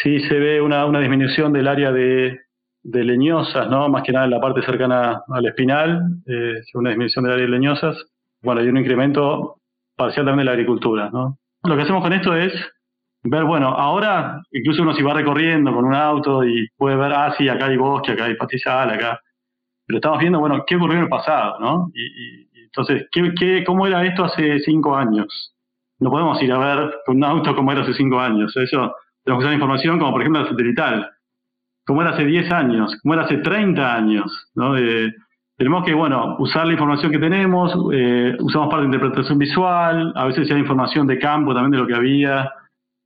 Sí 0.02 0.18
se 0.20 0.38
ve 0.38 0.60
una, 0.60 0.86
disminución 0.98 1.52
del 1.52 1.68
área 1.68 1.92
de, 1.92 2.40
de 2.82 3.04
leñosas, 3.04 3.70
¿no? 3.70 3.88
más 3.88 4.02
que 4.02 4.10
nada 4.10 4.24
en 4.24 4.32
la 4.32 4.40
parte 4.40 4.62
cercana 4.62 5.22
al 5.28 5.46
espinal, 5.46 6.00
eh, 6.26 6.62
una 6.74 6.90
disminución 6.90 7.24
del 7.24 7.34
área 7.34 7.44
de 7.46 7.52
leñosas. 7.52 7.96
Bueno, 8.42 8.60
hay 8.60 8.66
un 8.66 8.76
incremento 8.76 9.60
parcial 9.96 10.26
también 10.26 10.40
de 10.40 10.44
la 10.46 10.52
agricultura. 10.52 11.10
¿no? 11.12 11.38
Lo 11.66 11.76
que 11.76 11.82
hacemos 11.82 12.02
con 12.02 12.12
esto 12.12 12.34
es 12.34 12.52
ver, 13.22 13.44
bueno, 13.44 13.68
ahora 13.68 14.42
incluso 14.52 14.82
uno 14.82 14.94
si 14.94 15.02
va 15.02 15.14
recorriendo 15.14 15.74
con 15.74 15.84
un 15.84 15.94
auto 15.94 16.44
y 16.44 16.68
puede 16.76 16.96
ver, 16.96 17.12
ah, 17.12 17.34
sí, 17.36 17.48
acá 17.48 17.66
hay 17.66 17.76
bosque, 17.76 18.12
acá 18.12 18.24
hay 18.26 18.36
pastizal, 18.36 18.90
acá. 18.90 19.20
Pero 19.86 19.98
estamos 19.98 20.18
viendo, 20.18 20.40
bueno, 20.40 20.64
qué 20.66 20.76
ocurrió 20.76 20.98
en 20.98 21.04
el 21.04 21.08
pasado, 21.08 21.58
¿no? 21.60 21.90
Y, 21.94 22.46
entonces, 22.64 23.08
¿qué, 23.10 23.32
¿qué, 23.38 23.64
cómo 23.64 23.86
era 23.86 24.04
esto 24.04 24.24
hace 24.24 24.58
cinco 24.60 24.96
años? 24.96 25.54
No 25.98 26.10
podemos 26.10 26.40
ir 26.42 26.52
a 26.52 26.58
ver 26.58 26.94
con 27.06 27.16
un 27.16 27.24
auto 27.24 27.56
cómo 27.56 27.72
era 27.72 27.82
hace 27.82 27.94
cinco 27.94 28.20
años. 28.20 28.54
Eso, 28.56 28.94
tenemos 29.24 29.42
que 29.42 29.46
usar 29.46 29.54
información 29.54 29.98
como, 29.98 30.12
por 30.12 30.20
ejemplo, 30.20 30.42
la 30.42 30.50
satelital. 30.50 31.10
Cómo 31.86 32.02
era 32.02 32.10
hace 32.10 32.24
10 32.24 32.50
años, 32.50 32.98
cómo 33.00 33.14
era 33.14 33.24
hace 33.24 33.38
30 33.38 33.94
años, 33.94 34.50
¿no? 34.54 34.74
Tenemos 35.56 35.84
que, 35.84 35.94
bueno, 35.94 36.36
usar 36.38 36.66
la 36.66 36.72
información 36.72 37.10
que 37.10 37.18
tenemos, 37.18 37.72
eh, 37.92 38.36
usamos 38.40 38.68
parte 38.68 38.82
de 38.82 38.94
interpretación 38.94 39.38
visual, 39.38 40.12
a 40.14 40.26
veces 40.26 40.50
hay 40.50 40.58
información 40.58 41.06
de 41.06 41.18
campo 41.18 41.54
también 41.54 41.70
de 41.70 41.78
lo 41.78 41.86
que 41.86 41.94
había 41.94 42.52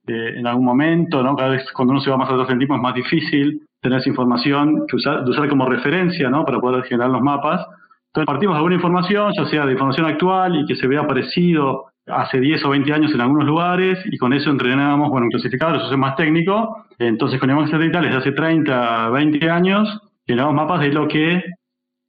eh, 0.07 0.35
en 0.37 0.47
algún 0.47 0.65
momento, 0.65 1.23
¿no? 1.23 1.37
Cada 1.37 1.51
vez 1.51 1.65
cuando 1.73 1.93
uno 1.93 2.01
se 2.01 2.11
va 2.11 2.17
más 2.17 2.29
atrás 2.29 2.49
del 2.49 2.59
tiempo 2.59 2.75
es 2.75 2.83
más 2.83 2.95
difícil 2.95 3.63
tener 3.81 4.01
esa 4.01 4.09
información 4.09 4.85
usar, 4.93 5.25
de 5.25 5.31
usar 5.31 5.49
como 5.49 5.67
referencia, 5.67 6.29
¿no? 6.29 6.45
Para 6.45 6.59
poder 6.59 6.83
generar 6.85 7.11
los 7.11 7.23
mapas. 7.23 7.65
Entonces 8.09 8.27
partimos 8.27 8.55
de 8.55 8.59
alguna 8.59 8.75
información, 8.75 9.33
ya 9.37 9.45
sea 9.45 9.65
de 9.65 9.73
información 9.73 10.07
actual 10.07 10.57
y 10.57 10.67
que 10.67 10.75
se 10.75 10.89
vea 10.89 11.07
parecido 11.07 11.85
hace 12.07 12.41
10 12.41 12.65
o 12.65 12.71
20 12.71 12.93
años 12.93 13.15
en 13.15 13.21
algunos 13.21 13.47
lugares 13.47 14.01
y 14.07 14.19
con 14.19 14.33
eso 14.33 14.51
entrenamos, 14.51 15.09
bueno, 15.11 15.27
un 15.27 15.31
clasificador, 15.31 15.77
eso 15.77 15.93
es 15.93 15.99
más 15.99 16.17
técnico. 16.17 16.85
Entonces 16.99 17.39
con 17.39 17.49
imágenes 17.49 17.71
satelitales 17.71 18.11
de 18.11 18.17
hace 18.17 18.33
30, 18.33 19.11
20 19.11 19.49
años 19.49 20.01
generamos 20.27 20.55
mapas 20.55 20.81
de 20.81 20.93
lo 20.93 21.07
que 21.07 21.45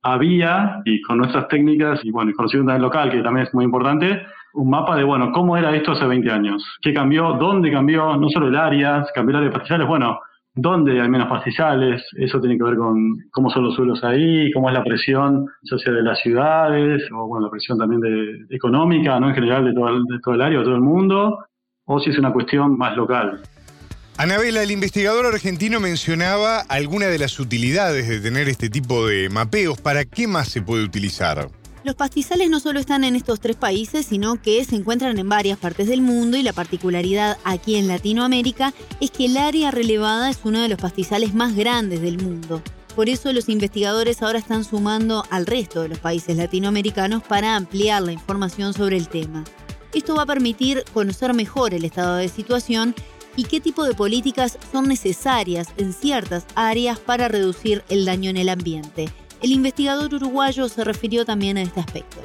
había, 0.03 0.81
y 0.85 1.01
con 1.01 1.17
nuestras 1.17 1.47
técnicas 1.47 1.99
y 2.03 2.11
bueno, 2.11 2.31
y 2.31 2.33
conocimiento 2.33 2.77
local, 2.77 3.11
que 3.11 3.21
también 3.21 3.47
es 3.47 3.53
muy 3.53 3.65
importante, 3.65 4.21
un 4.53 4.69
mapa 4.69 4.95
de, 4.95 5.03
bueno, 5.03 5.31
cómo 5.31 5.55
era 5.55 5.75
esto 5.75 5.93
hace 5.93 6.05
20 6.05 6.31
años, 6.31 6.63
qué 6.81 6.93
cambió, 6.93 7.33
dónde 7.33 7.71
cambió, 7.71 8.17
no 8.17 8.29
solo 8.29 8.47
el 8.47 8.55
área, 8.55 9.05
cambió 9.13 9.31
el 9.31 9.37
área 9.37 9.49
de 9.49 9.53
pastizales, 9.53 9.87
bueno, 9.87 10.19
dónde 10.53 10.99
hay 10.99 11.09
menos 11.09 11.29
pastizales, 11.29 12.03
eso 12.17 12.39
tiene 12.41 12.57
que 12.57 12.63
ver 12.63 12.75
con 12.75 13.17
cómo 13.31 13.49
son 13.49 13.63
los 13.63 13.75
suelos 13.75 14.03
ahí, 14.03 14.51
cómo 14.51 14.69
es 14.69 14.73
la 14.73 14.83
presión, 14.83 15.45
ya 15.61 15.77
sea 15.77 15.93
de 15.93 16.03
las 16.03 16.19
ciudades, 16.19 17.03
o 17.11 17.27
bueno, 17.27 17.45
la 17.45 17.51
presión 17.51 17.77
también 17.77 18.01
de, 18.01 18.55
económica, 18.55 19.19
¿no? 19.19 19.29
En 19.29 19.35
general 19.35 19.65
de 19.65 19.73
todo, 19.73 19.89
el, 19.89 20.03
de 20.03 20.19
todo 20.19 20.35
el 20.35 20.41
área, 20.41 20.59
de 20.59 20.65
todo 20.65 20.75
el 20.75 20.81
mundo, 20.81 21.45
o 21.85 21.99
si 21.99 22.09
es 22.09 22.19
una 22.19 22.33
cuestión 22.33 22.77
más 22.77 22.95
local. 22.97 23.41
Anabela, 24.21 24.61
el 24.61 24.69
investigador 24.69 25.25
argentino 25.25 25.79
mencionaba 25.79 26.59
algunas 26.59 27.09
de 27.09 27.17
las 27.17 27.39
utilidades 27.39 28.07
de 28.07 28.19
tener 28.19 28.49
este 28.49 28.69
tipo 28.69 29.07
de 29.07 29.29
mapeos. 29.29 29.81
¿Para 29.81 30.05
qué 30.05 30.27
más 30.27 30.47
se 30.47 30.61
puede 30.61 30.83
utilizar? 30.83 31.49
Los 31.83 31.95
pastizales 31.95 32.47
no 32.47 32.59
solo 32.59 32.79
están 32.79 33.03
en 33.03 33.15
estos 33.15 33.39
tres 33.39 33.55
países, 33.55 34.05
sino 34.05 34.39
que 34.39 34.63
se 34.63 34.75
encuentran 34.75 35.17
en 35.17 35.27
varias 35.27 35.57
partes 35.57 35.87
del 35.87 36.01
mundo 36.01 36.37
y 36.37 36.43
la 36.43 36.53
particularidad 36.53 37.39
aquí 37.43 37.77
en 37.77 37.87
Latinoamérica 37.87 38.75
es 38.99 39.09
que 39.09 39.25
el 39.25 39.37
área 39.37 39.71
relevada 39.71 40.29
es 40.29 40.37
uno 40.43 40.61
de 40.61 40.69
los 40.69 40.77
pastizales 40.77 41.33
más 41.33 41.55
grandes 41.55 42.01
del 42.01 42.21
mundo. 42.21 42.61
Por 42.95 43.09
eso 43.09 43.33
los 43.33 43.49
investigadores 43.49 44.21
ahora 44.21 44.37
están 44.37 44.63
sumando 44.63 45.25
al 45.31 45.47
resto 45.47 45.81
de 45.81 45.89
los 45.89 45.97
países 45.97 46.37
latinoamericanos 46.37 47.23
para 47.23 47.55
ampliar 47.55 48.03
la 48.03 48.11
información 48.11 48.75
sobre 48.75 48.97
el 48.97 49.07
tema. 49.07 49.43
Esto 49.93 50.15
va 50.15 50.23
a 50.23 50.27
permitir 50.27 50.85
conocer 50.93 51.33
mejor 51.33 51.73
el 51.73 51.83
estado 51.83 52.15
de 52.15 52.29
situación 52.29 52.95
y 53.35 53.45
qué 53.45 53.59
tipo 53.59 53.83
de 53.83 53.93
políticas 53.93 54.57
son 54.71 54.87
necesarias 54.87 55.73
en 55.77 55.93
ciertas 55.93 56.47
áreas 56.55 56.99
para 56.99 57.27
reducir 57.27 57.83
el 57.89 58.05
daño 58.05 58.29
en 58.29 58.37
el 58.37 58.49
ambiente. 58.49 59.05
El 59.41 59.51
investigador 59.51 60.13
uruguayo 60.13 60.67
se 60.69 60.83
refirió 60.83 61.25
también 61.25 61.57
a 61.57 61.61
este 61.61 61.79
aspecto. 61.79 62.17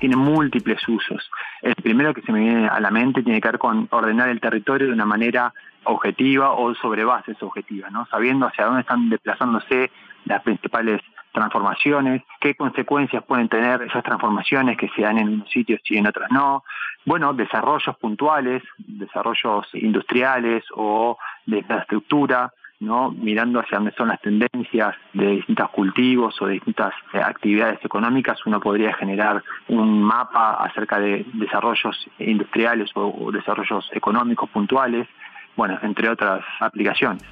Tiene 0.00 0.16
múltiples 0.16 0.78
usos. 0.88 1.28
El 1.60 1.74
primero 1.74 2.14
que 2.14 2.22
se 2.22 2.32
me 2.32 2.40
viene 2.40 2.68
a 2.68 2.80
la 2.80 2.90
mente 2.90 3.22
tiene 3.22 3.40
que 3.40 3.48
ver 3.48 3.58
con 3.58 3.88
ordenar 3.90 4.28
el 4.28 4.40
territorio 4.40 4.86
de 4.86 4.92
una 4.92 5.04
manera 5.04 5.52
objetiva 5.84 6.52
o 6.52 6.74
sobre 6.74 7.04
bases 7.04 7.36
objetivas, 7.42 7.90
sabiendo 8.10 8.46
hacia 8.46 8.66
dónde 8.66 8.82
están 8.82 9.08
desplazándose 9.08 9.90
las 10.24 10.42
principales 10.42 11.00
transformaciones, 11.32 12.22
qué 12.40 12.54
consecuencias 12.54 13.22
pueden 13.24 13.48
tener 13.48 13.82
esas 13.82 14.02
transformaciones 14.02 14.76
que 14.76 14.88
se 14.94 15.02
dan 15.02 15.18
en 15.18 15.28
unos 15.28 15.50
sitios 15.50 15.80
y 15.84 15.96
en 15.96 16.06
otros 16.06 16.28
no. 16.30 16.64
Bueno, 17.08 17.32
desarrollos 17.32 17.96
puntuales, 17.96 18.62
desarrollos 18.76 19.66
industriales 19.72 20.62
o 20.74 21.16
de 21.46 21.60
infraestructura, 21.60 22.52
¿no? 22.80 23.10
mirando 23.12 23.60
hacia 23.60 23.78
dónde 23.78 23.92
son 23.92 24.08
las 24.08 24.20
tendencias 24.20 24.94
de 25.14 25.28
distintos 25.36 25.70
cultivos 25.70 26.36
o 26.42 26.46
de 26.48 26.52
distintas 26.52 26.92
eh, 27.14 27.18
actividades 27.18 27.82
económicas, 27.82 28.44
uno 28.44 28.60
podría 28.60 28.92
generar 28.92 29.42
un 29.68 30.02
mapa 30.02 30.62
acerca 30.62 31.00
de 31.00 31.24
desarrollos 31.32 31.96
industriales 32.18 32.90
o 32.92 33.32
desarrollos 33.32 33.88
económicos 33.94 34.50
puntuales, 34.50 35.08
bueno, 35.56 35.78
entre 35.80 36.10
otras 36.10 36.44
aplicaciones. 36.60 37.22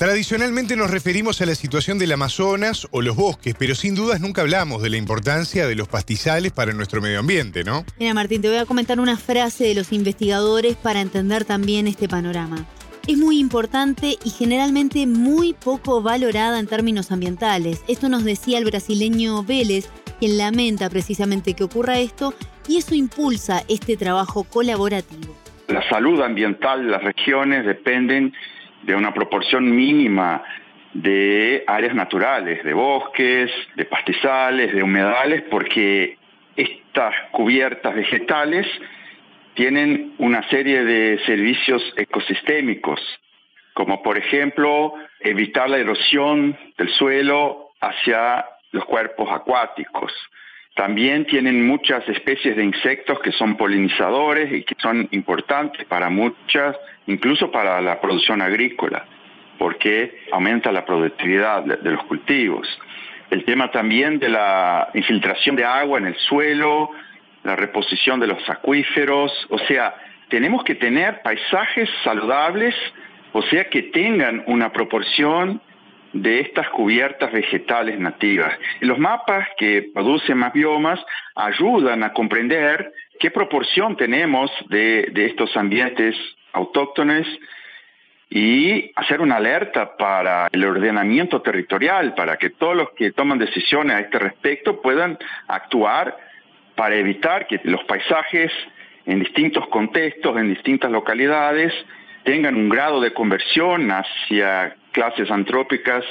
Tradicionalmente 0.00 0.76
nos 0.76 0.90
referimos 0.90 1.42
a 1.42 1.44
la 1.44 1.54
situación 1.54 1.98
del 1.98 2.12
Amazonas 2.12 2.88
o 2.90 3.02
los 3.02 3.16
bosques, 3.16 3.54
pero 3.58 3.74
sin 3.74 3.94
dudas 3.94 4.18
nunca 4.18 4.40
hablamos 4.40 4.80
de 4.80 4.88
la 4.88 4.96
importancia 4.96 5.66
de 5.66 5.74
los 5.74 5.88
pastizales 5.88 6.52
para 6.52 6.72
nuestro 6.72 7.02
medio 7.02 7.20
ambiente, 7.20 7.64
¿no? 7.64 7.84
Mira, 7.98 8.14
Martín, 8.14 8.40
te 8.40 8.48
voy 8.48 8.56
a 8.56 8.64
comentar 8.64 8.98
una 8.98 9.18
frase 9.18 9.64
de 9.64 9.74
los 9.74 9.92
investigadores 9.92 10.76
para 10.76 11.02
entender 11.02 11.44
también 11.44 11.86
este 11.86 12.08
panorama. 12.08 12.64
Es 13.06 13.18
muy 13.18 13.38
importante 13.38 14.16
y 14.24 14.30
generalmente 14.30 15.06
muy 15.06 15.52
poco 15.52 16.00
valorada 16.00 16.58
en 16.58 16.66
términos 16.66 17.12
ambientales. 17.12 17.82
Esto 17.86 18.08
nos 18.08 18.24
decía 18.24 18.56
el 18.56 18.64
brasileño 18.64 19.42
Vélez, 19.42 19.90
quien 20.18 20.38
lamenta 20.38 20.88
precisamente 20.88 21.52
que 21.52 21.64
ocurra 21.64 21.98
esto, 21.98 22.32
y 22.66 22.78
eso 22.78 22.94
impulsa 22.94 23.64
este 23.68 23.98
trabajo 23.98 24.44
colaborativo. 24.44 25.36
La 25.68 25.86
salud 25.90 26.22
ambiental 26.22 26.86
de 26.86 26.90
las 26.90 27.04
regiones 27.04 27.66
dependen 27.66 28.32
de 28.82 28.94
una 28.94 29.12
proporción 29.12 29.74
mínima 29.74 30.42
de 30.92 31.64
áreas 31.66 31.94
naturales, 31.94 32.64
de 32.64 32.74
bosques, 32.74 33.50
de 33.76 33.84
pastizales, 33.84 34.74
de 34.74 34.82
humedales, 34.82 35.42
porque 35.50 36.18
estas 36.56 37.14
cubiertas 37.30 37.94
vegetales 37.94 38.66
tienen 39.54 40.14
una 40.18 40.48
serie 40.48 40.84
de 40.84 41.18
servicios 41.26 41.82
ecosistémicos, 41.96 43.00
como 43.74 44.02
por 44.02 44.18
ejemplo 44.18 44.94
evitar 45.20 45.68
la 45.68 45.78
erosión 45.78 46.58
del 46.76 46.88
suelo 46.94 47.70
hacia 47.80 48.46
los 48.72 48.84
cuerpos 48.84 49.28
acuáticos. 49.30 50.12
También 50.74 51.26
tienen 51.26 51.66
muchas 51.66 52.08
especies 52.08 52.56
de 52.56 52.64
insectos 52.64 53.20
que 53.20 53.32
son 53.32 53.56
polinizadores 53.56 54.52
y 54.52 54.62
que 54.62 54.74
son 54.78 55.08
importantes 55.10 55.84
para 55.86 56.08
muchas 56.08 56.76
incluso 57.06 57.50
para 57.50 57.80
la 57.80 58.00
producción 58.00 58.40
agrícola, 58.40 59.04
porque 59.58 60.20
aumenta 60.32 60.70
la 60.70 60.84
productividad 60.84 61.64
de, 61.64 61.90
los 61.90 62.04
cultivos. 62.04 62.68
El 63.30 63.44
tema 63.44 63.70
también 63.70 64.18
de 64.18 64.28
la 64.28 64.90
infiltración 64.94 65.56
de 65.56 65.64
agua 65.64 65.98
en 65.98 66.06
el 66.06 66.16
suelo, 66.16 66.90
la 67.42 67.56
reposición 67.56 68.20
de 68.20 68.28
los 68.28 68.48
acuíferos, 68.48 69.32
o 69.50 69.58
sea, 69.58 69.94
tenemos 70.28 70.62
que 70.62 70.76
tener 70.76 71.22
paisajes 71.22 71.88
saludables 72.04 72.74
o 73.32 73.42
sea 73.42 73.68
que 73.68 73.82
tengan 73.82 74.42
una 74.46 74.72
proporción 74.72 75.60
de 76.12 76.40
estas 76.40 76.68
cubiertas 76.70 77.32
vegetales 77.32 77.98
nativas. 77.98 78.52
Los 78.80 78.98
mapas 78.98 79.48
que 79.56 79.90
producen 79.94 80.38
más 80.38 80.52
biomas 80.52 81.00
ayudan 81.34 82.02
a 82.02 82.12
comprender 82.12 82.92
qué 83.18 83.30
proporción 83.30 83.96
tenemos 83.96 84.50
de, 84.68 85.08
de 85.12 85.26
estos 85.26 85.56
ambientes 85.56 86.16
autóctones 86.52 87.26
y 88.28 88.92
hacer 88.94 89.20
una 89.20 89.36
alerta 89.36 89.96
para 89.96 90.48
el 90.52 90.64
ordenamiento 90.64 91.42
territorial, 91.42 92.14
para 92.14 92.36
que 92.36 92.50
todos 92.50 92.76
los 92.76 92.90
que 92.92 93.10
toman 93.10 93.38
decisiones 93.38 93.96
a 93.96 94.00
este 94.00 94.18
respecto 94.20 94.80
puedan 94.80 95.18
actuar 95.48 96.16
para 96.76 96.94
evitar 96.96 97.46
que 97.48 97.60
los 97.64 97.82
paisajes 97.84 98.52
en 99.06 99.18
distintos 99.18 99.66
contextos, 99.68 100.36
en 100.36 100.54
distintas 100.54 100.90
localidades, 100.90 101.72
tengan 102.22 102.54
un 102.54 102.68
grado 102.68 103.00
de 103.00 103.12
conversión 103.12 103.90
hacia 103.90 104.76
clases 104.92 105.30
antrópicas 105.30 106.04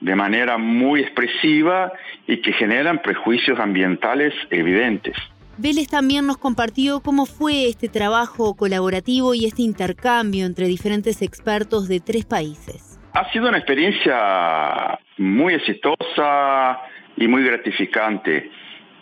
de 0.00 0.14
manera 0.14 0.56
muy 0.58 1.00
expresiva 1.00 1.92
y 2.26 2.40
que 2.40 2.52
generan 2.52 3.02
prejuicios 3.02 3.58
ambientales 3.58 4.32
evidentes. 4.50 5.16
Vélez 5.58 5.88
también 5.88 6.26
nos 6.26 6.38
compartió 6.38 7.00
cómo 7.00 7.26
fue 7.26 7.68
este 7.68 7.88
trabajo 7.88 8.54
colaborativo 8.54 9.34
y 9.34 9.44
este 9.44 9.60
intercambio 9.60 10.46
entre 10.46 10.66
diferentes 10.66 11.20
expertos 11.20 11.86
de 11.86 12.00
tres 12.00 12.24
países. 12.24 12.98
Ha 13.12 13.30
sido 13.30 13.48
una 13.48 13.58
experiencia 13.58 14.98
muy 15.18 15.54
exitosa 15.54 16.80
y 17.16 17.28
muy 17.28 17.44
gratificante. 17.44 18.50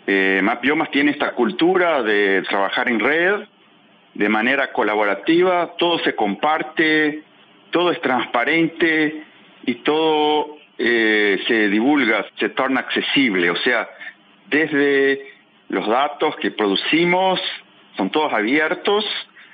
Eh, 0.05 0.41
Mapiomas 0.43 0.91
tiene 0.91 1.11
esta 1.11 1.31
cultura 1.31 2.03
de 2.03 2.43
trabajar 2.49 2.89
en 2.89 2.99
red, 2.99 3.47
de 4.15 4.27
manera 4.27 4.73
colaborativa, 4.73 5.75
todo 5.77 5.99
se 5.99 6.15
comparte, 6.15 7.23
todo 7.71 7.91
es 7.91 8.01
transparente 8.01 9.23
y 9.65 9.75
todo 9.75 10.57
eh, 10.77 11.39
se 11.47 11.69
divulga, 11.69 12.25
se 12.39 12.49
torna 12.49 12.81
accesible. 12.81 13.49
O 13.49 13.55
sea, 13.57 13.89
desde 14.47 15.33
los 15.69 15.87
datos 15.87 16.35
que 16.37 16.51
producimos 16.51 17.39
son 17.97 18.09
todos 18.09 18.33
abiertos 18.33 19.05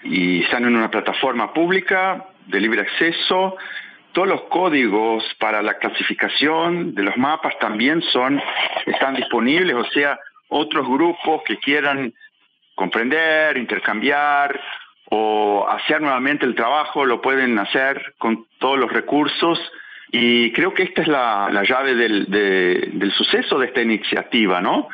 y 0.04 0.44
están 0.44 0.66
en 0.66 0.76
una 0.76 0.92
plataforma 0.92 1.54
pública 1.54 2.28
de 2.46 2.60
libre 2.60 2.82
acceso. 2.82 3.58
Todos 4.14 4.28
los 4.28 4.42
códigos 4.44 5.24
para 5.40 5.62
la 5.62 5.74
clasificación 5.78 6.96
de 6.96 7.04
los 7.04 7.18
mapas 7.18 7.58
también 7.60 8.02
son, 8.14 8.42
están 8.86 9.16
disponibles, 9.16 9.76
o 9.76 9.86
sea, 9.92 10.18
otros 10.48 10.88
grupos 10.88 11.42
que 11.44 11.58
quieran 11.58 12.14
comprender, 12.76 13.58
intercambiar 13.58 14.62
o 15.10 15.68
hacer 15.70 16.02
nuevamente 16.02 16.46
el 16.46 16.56
trabajo, 16.56 17.06
lo 17.06 17.22
pueden 17.22 17.58
hacer 17.60 18.16
con 18.18 18.46
todos 18.60 18.78
los 18.80 18.92
recursos. 18.92 19.60
Y 20.12 20.52
creo 20.54 20.74
que 20.74 20.84
esta 20.84 21.02
es 21.02 21.08
la, 21.08 21.64
llave 21.68 21.96
del, 21.96 22.26
del 22.30 23.12
suceso 23.12 23.60
de 23.60 23.68
esta 23.68 23.82
iniciativa, 23.82 24.62
¿no? 24.62 24.88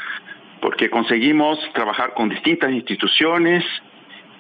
Porque 0.62 0.90
conseguimos 0.90 1.60
trabajar 1.74 2.14
con 2.14 2.30
distintas 2.30 2.72
instituciones 2.72 3.64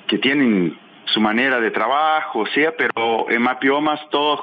que 0.07 0.17
tienen 0.17 0.77
su 1.05 1.19
manera 1.19 1.59
de 1.59 1.71
trabajo, 1.71 2.39
o 2.39 2.47
sea, 2.47 2.73
pero 2.75 3.29
en 3.29 3.41
Mapiomas 3.41 3.99
todos 4.09 4.41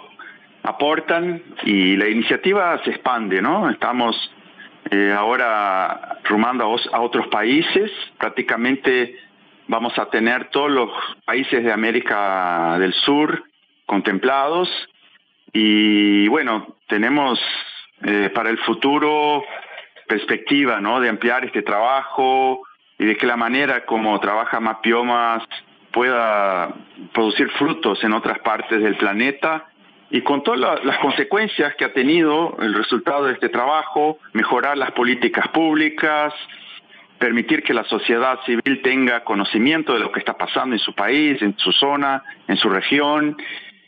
aportan 0.62 1.42
y 1.64 1.96
la 1.96 2.08
iniciativa 2.08 2.80
se 2.84 2.90
expande, 2.90 3.40
¿no? 3.40 3.70
Estamos 3.70 4.16
eh, 4.90 5.14
ahora 5.16 6.18
rumando 6.24 6.76
a, 6.92 7.00
otros 7.00 7.26
países, 7.28 7.90
prácticamente 8.18 9.16
vamos 9.68 9.96
a 9.98 10.06
tener 10.06 10.50
todos 10.50 10.70
los 10.70 10.90
países 11.24 11.62
de 11.62 11.72
América 11.72 12.76
del 12.78 12.92
Sur 12.94 13.44
contemplados 13.86 14.68
y 15.52 16.26
bueno, 16.28 16.76
tenemos 16.88 17.38
eh, 18.02 18.30
para 18.34 18.50
el 18.50 18.58
futuro 18.58 19.44
perspectiva 20.06 20.80
de 21.00 21.08
ampliar 21.08 21.44
este 21.44 21.62
trabajo 21.62 22.62
y 22.98 23.04
de 23.04 23.16
que 23.16 23.26
la 23.26 23.36
manera 23.36 23.84
como 23.84 24.18
trabaja 24.20 24.58
Mapiomas 24.58 25.44
pueda 25.92 26.74
producir 27.12 27.50
frutos 27.50 28.02
en 28.02 28.12
otras 28.12 28.38
partes 28.40 28.82
del 28.82 28.96
planeta 28.96 29.66
y 30.10 30.22
con 30.22 30.42
todas 30.42 30.82
las 30.84 30.98
consecuencias 30.98 31.74
que 31.76 31.84
ha 31.84 31.92
tenido 31.92 32.56
el 32.60 32.72
resultado 32.72 33.26
de 33.26 33.34
este 33.34 33.50
trabajo, 33.50 34.18
mejorar 34.32 34.78
las 34.78 34.90
políticas 34.92 35.48
públicas, 35.48 36.32
permitir 37.18 37.62
que 37.62 37.74
la 37.74 37.84
sociedad 37.84 38.38
civil 38.46 38.80
tenga 38.82 39.24
conocimiento 39.24 39.92
de 39.92 40.00
lo 40.00 40.12
que 40.12 40.20
está 40.20 40.36
pasando 40.36 40.74
en 40.74 40.80
su 40.80 40.94
país, 40.94 41.40
en 41.42 41.56
su 41.58 41.72
zona, 41.72 42.22
en 42.46 42.56
su 42.56 42.68
región, 42.68 43.36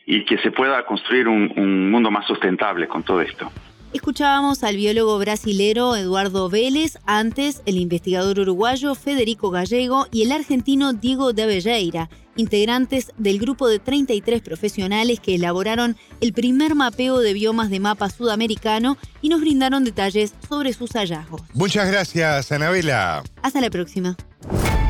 y 0.07 0.25
que 0.25 0.39
se 0.39 0.51
pueda 0.51 0.85
construir 0.85 1.29
un, 1.29 1.53
un 1.57 1.91
mundo 1.91 2.11
más 2.11 2.27
sustentable 2.27 2.89
con 2.89 3.03
todo 3.03 3.21
esto. 3.21 3.51
Escuchábamos 3.93 4.63
al 4.63 4.77
biólogo 4.77 5.19
brasilero 5.19 5.97
Eduardo 5.97 6.49
Vélez, 6.49 6.99
antes 7.07 7.61
el 7.67 7.77
investigador 7.77 8.39
uruguayo 8.39 8.95
Federico 8.95 9.51
Gallego 9.51 10.07
y 10.13 10.23
el 10.23 10.31
argentino 10.31 10.93
Diego 10.93 11.33
de 11.33 11.43
Avelleira, 11.43 12.09
integrantes 12.41 13.13
del 13.17 13.39
grupo 13.39 13.69
de 13.69 13.79
33 13.79 14.43
profesionales 14.43 15.21
que 15.21 15.37
elaboraron 15.37 15.97
el 16.21 16.33
primer 16.33 16.75
mapeo 16.75 17.21
de 17.21 17.33
biomas 17.33 17.71
de 17.71 17.81
mapa 17.81 18.11
sudamericano 18.11 18.97
y 19.23 19.29
nos 19.29 19.41
brindaron 19.41 19.85
detalles 19.85 20.35
sobre 20.49 20.73
sus 20.73 20.91
hallazgos. 20.93 21.43
Muchas 21.55 21.89
gracias, 21.89 22.51
Anabela. 22.51 23.23
Hasta 23.43 23.61
la 23.61 23.71
próxima. 23.71 24.17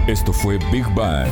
Esto 0.07 0.33
fue 0.33 0.59
Big 0.73 0.87
Bang. 0.95 1.29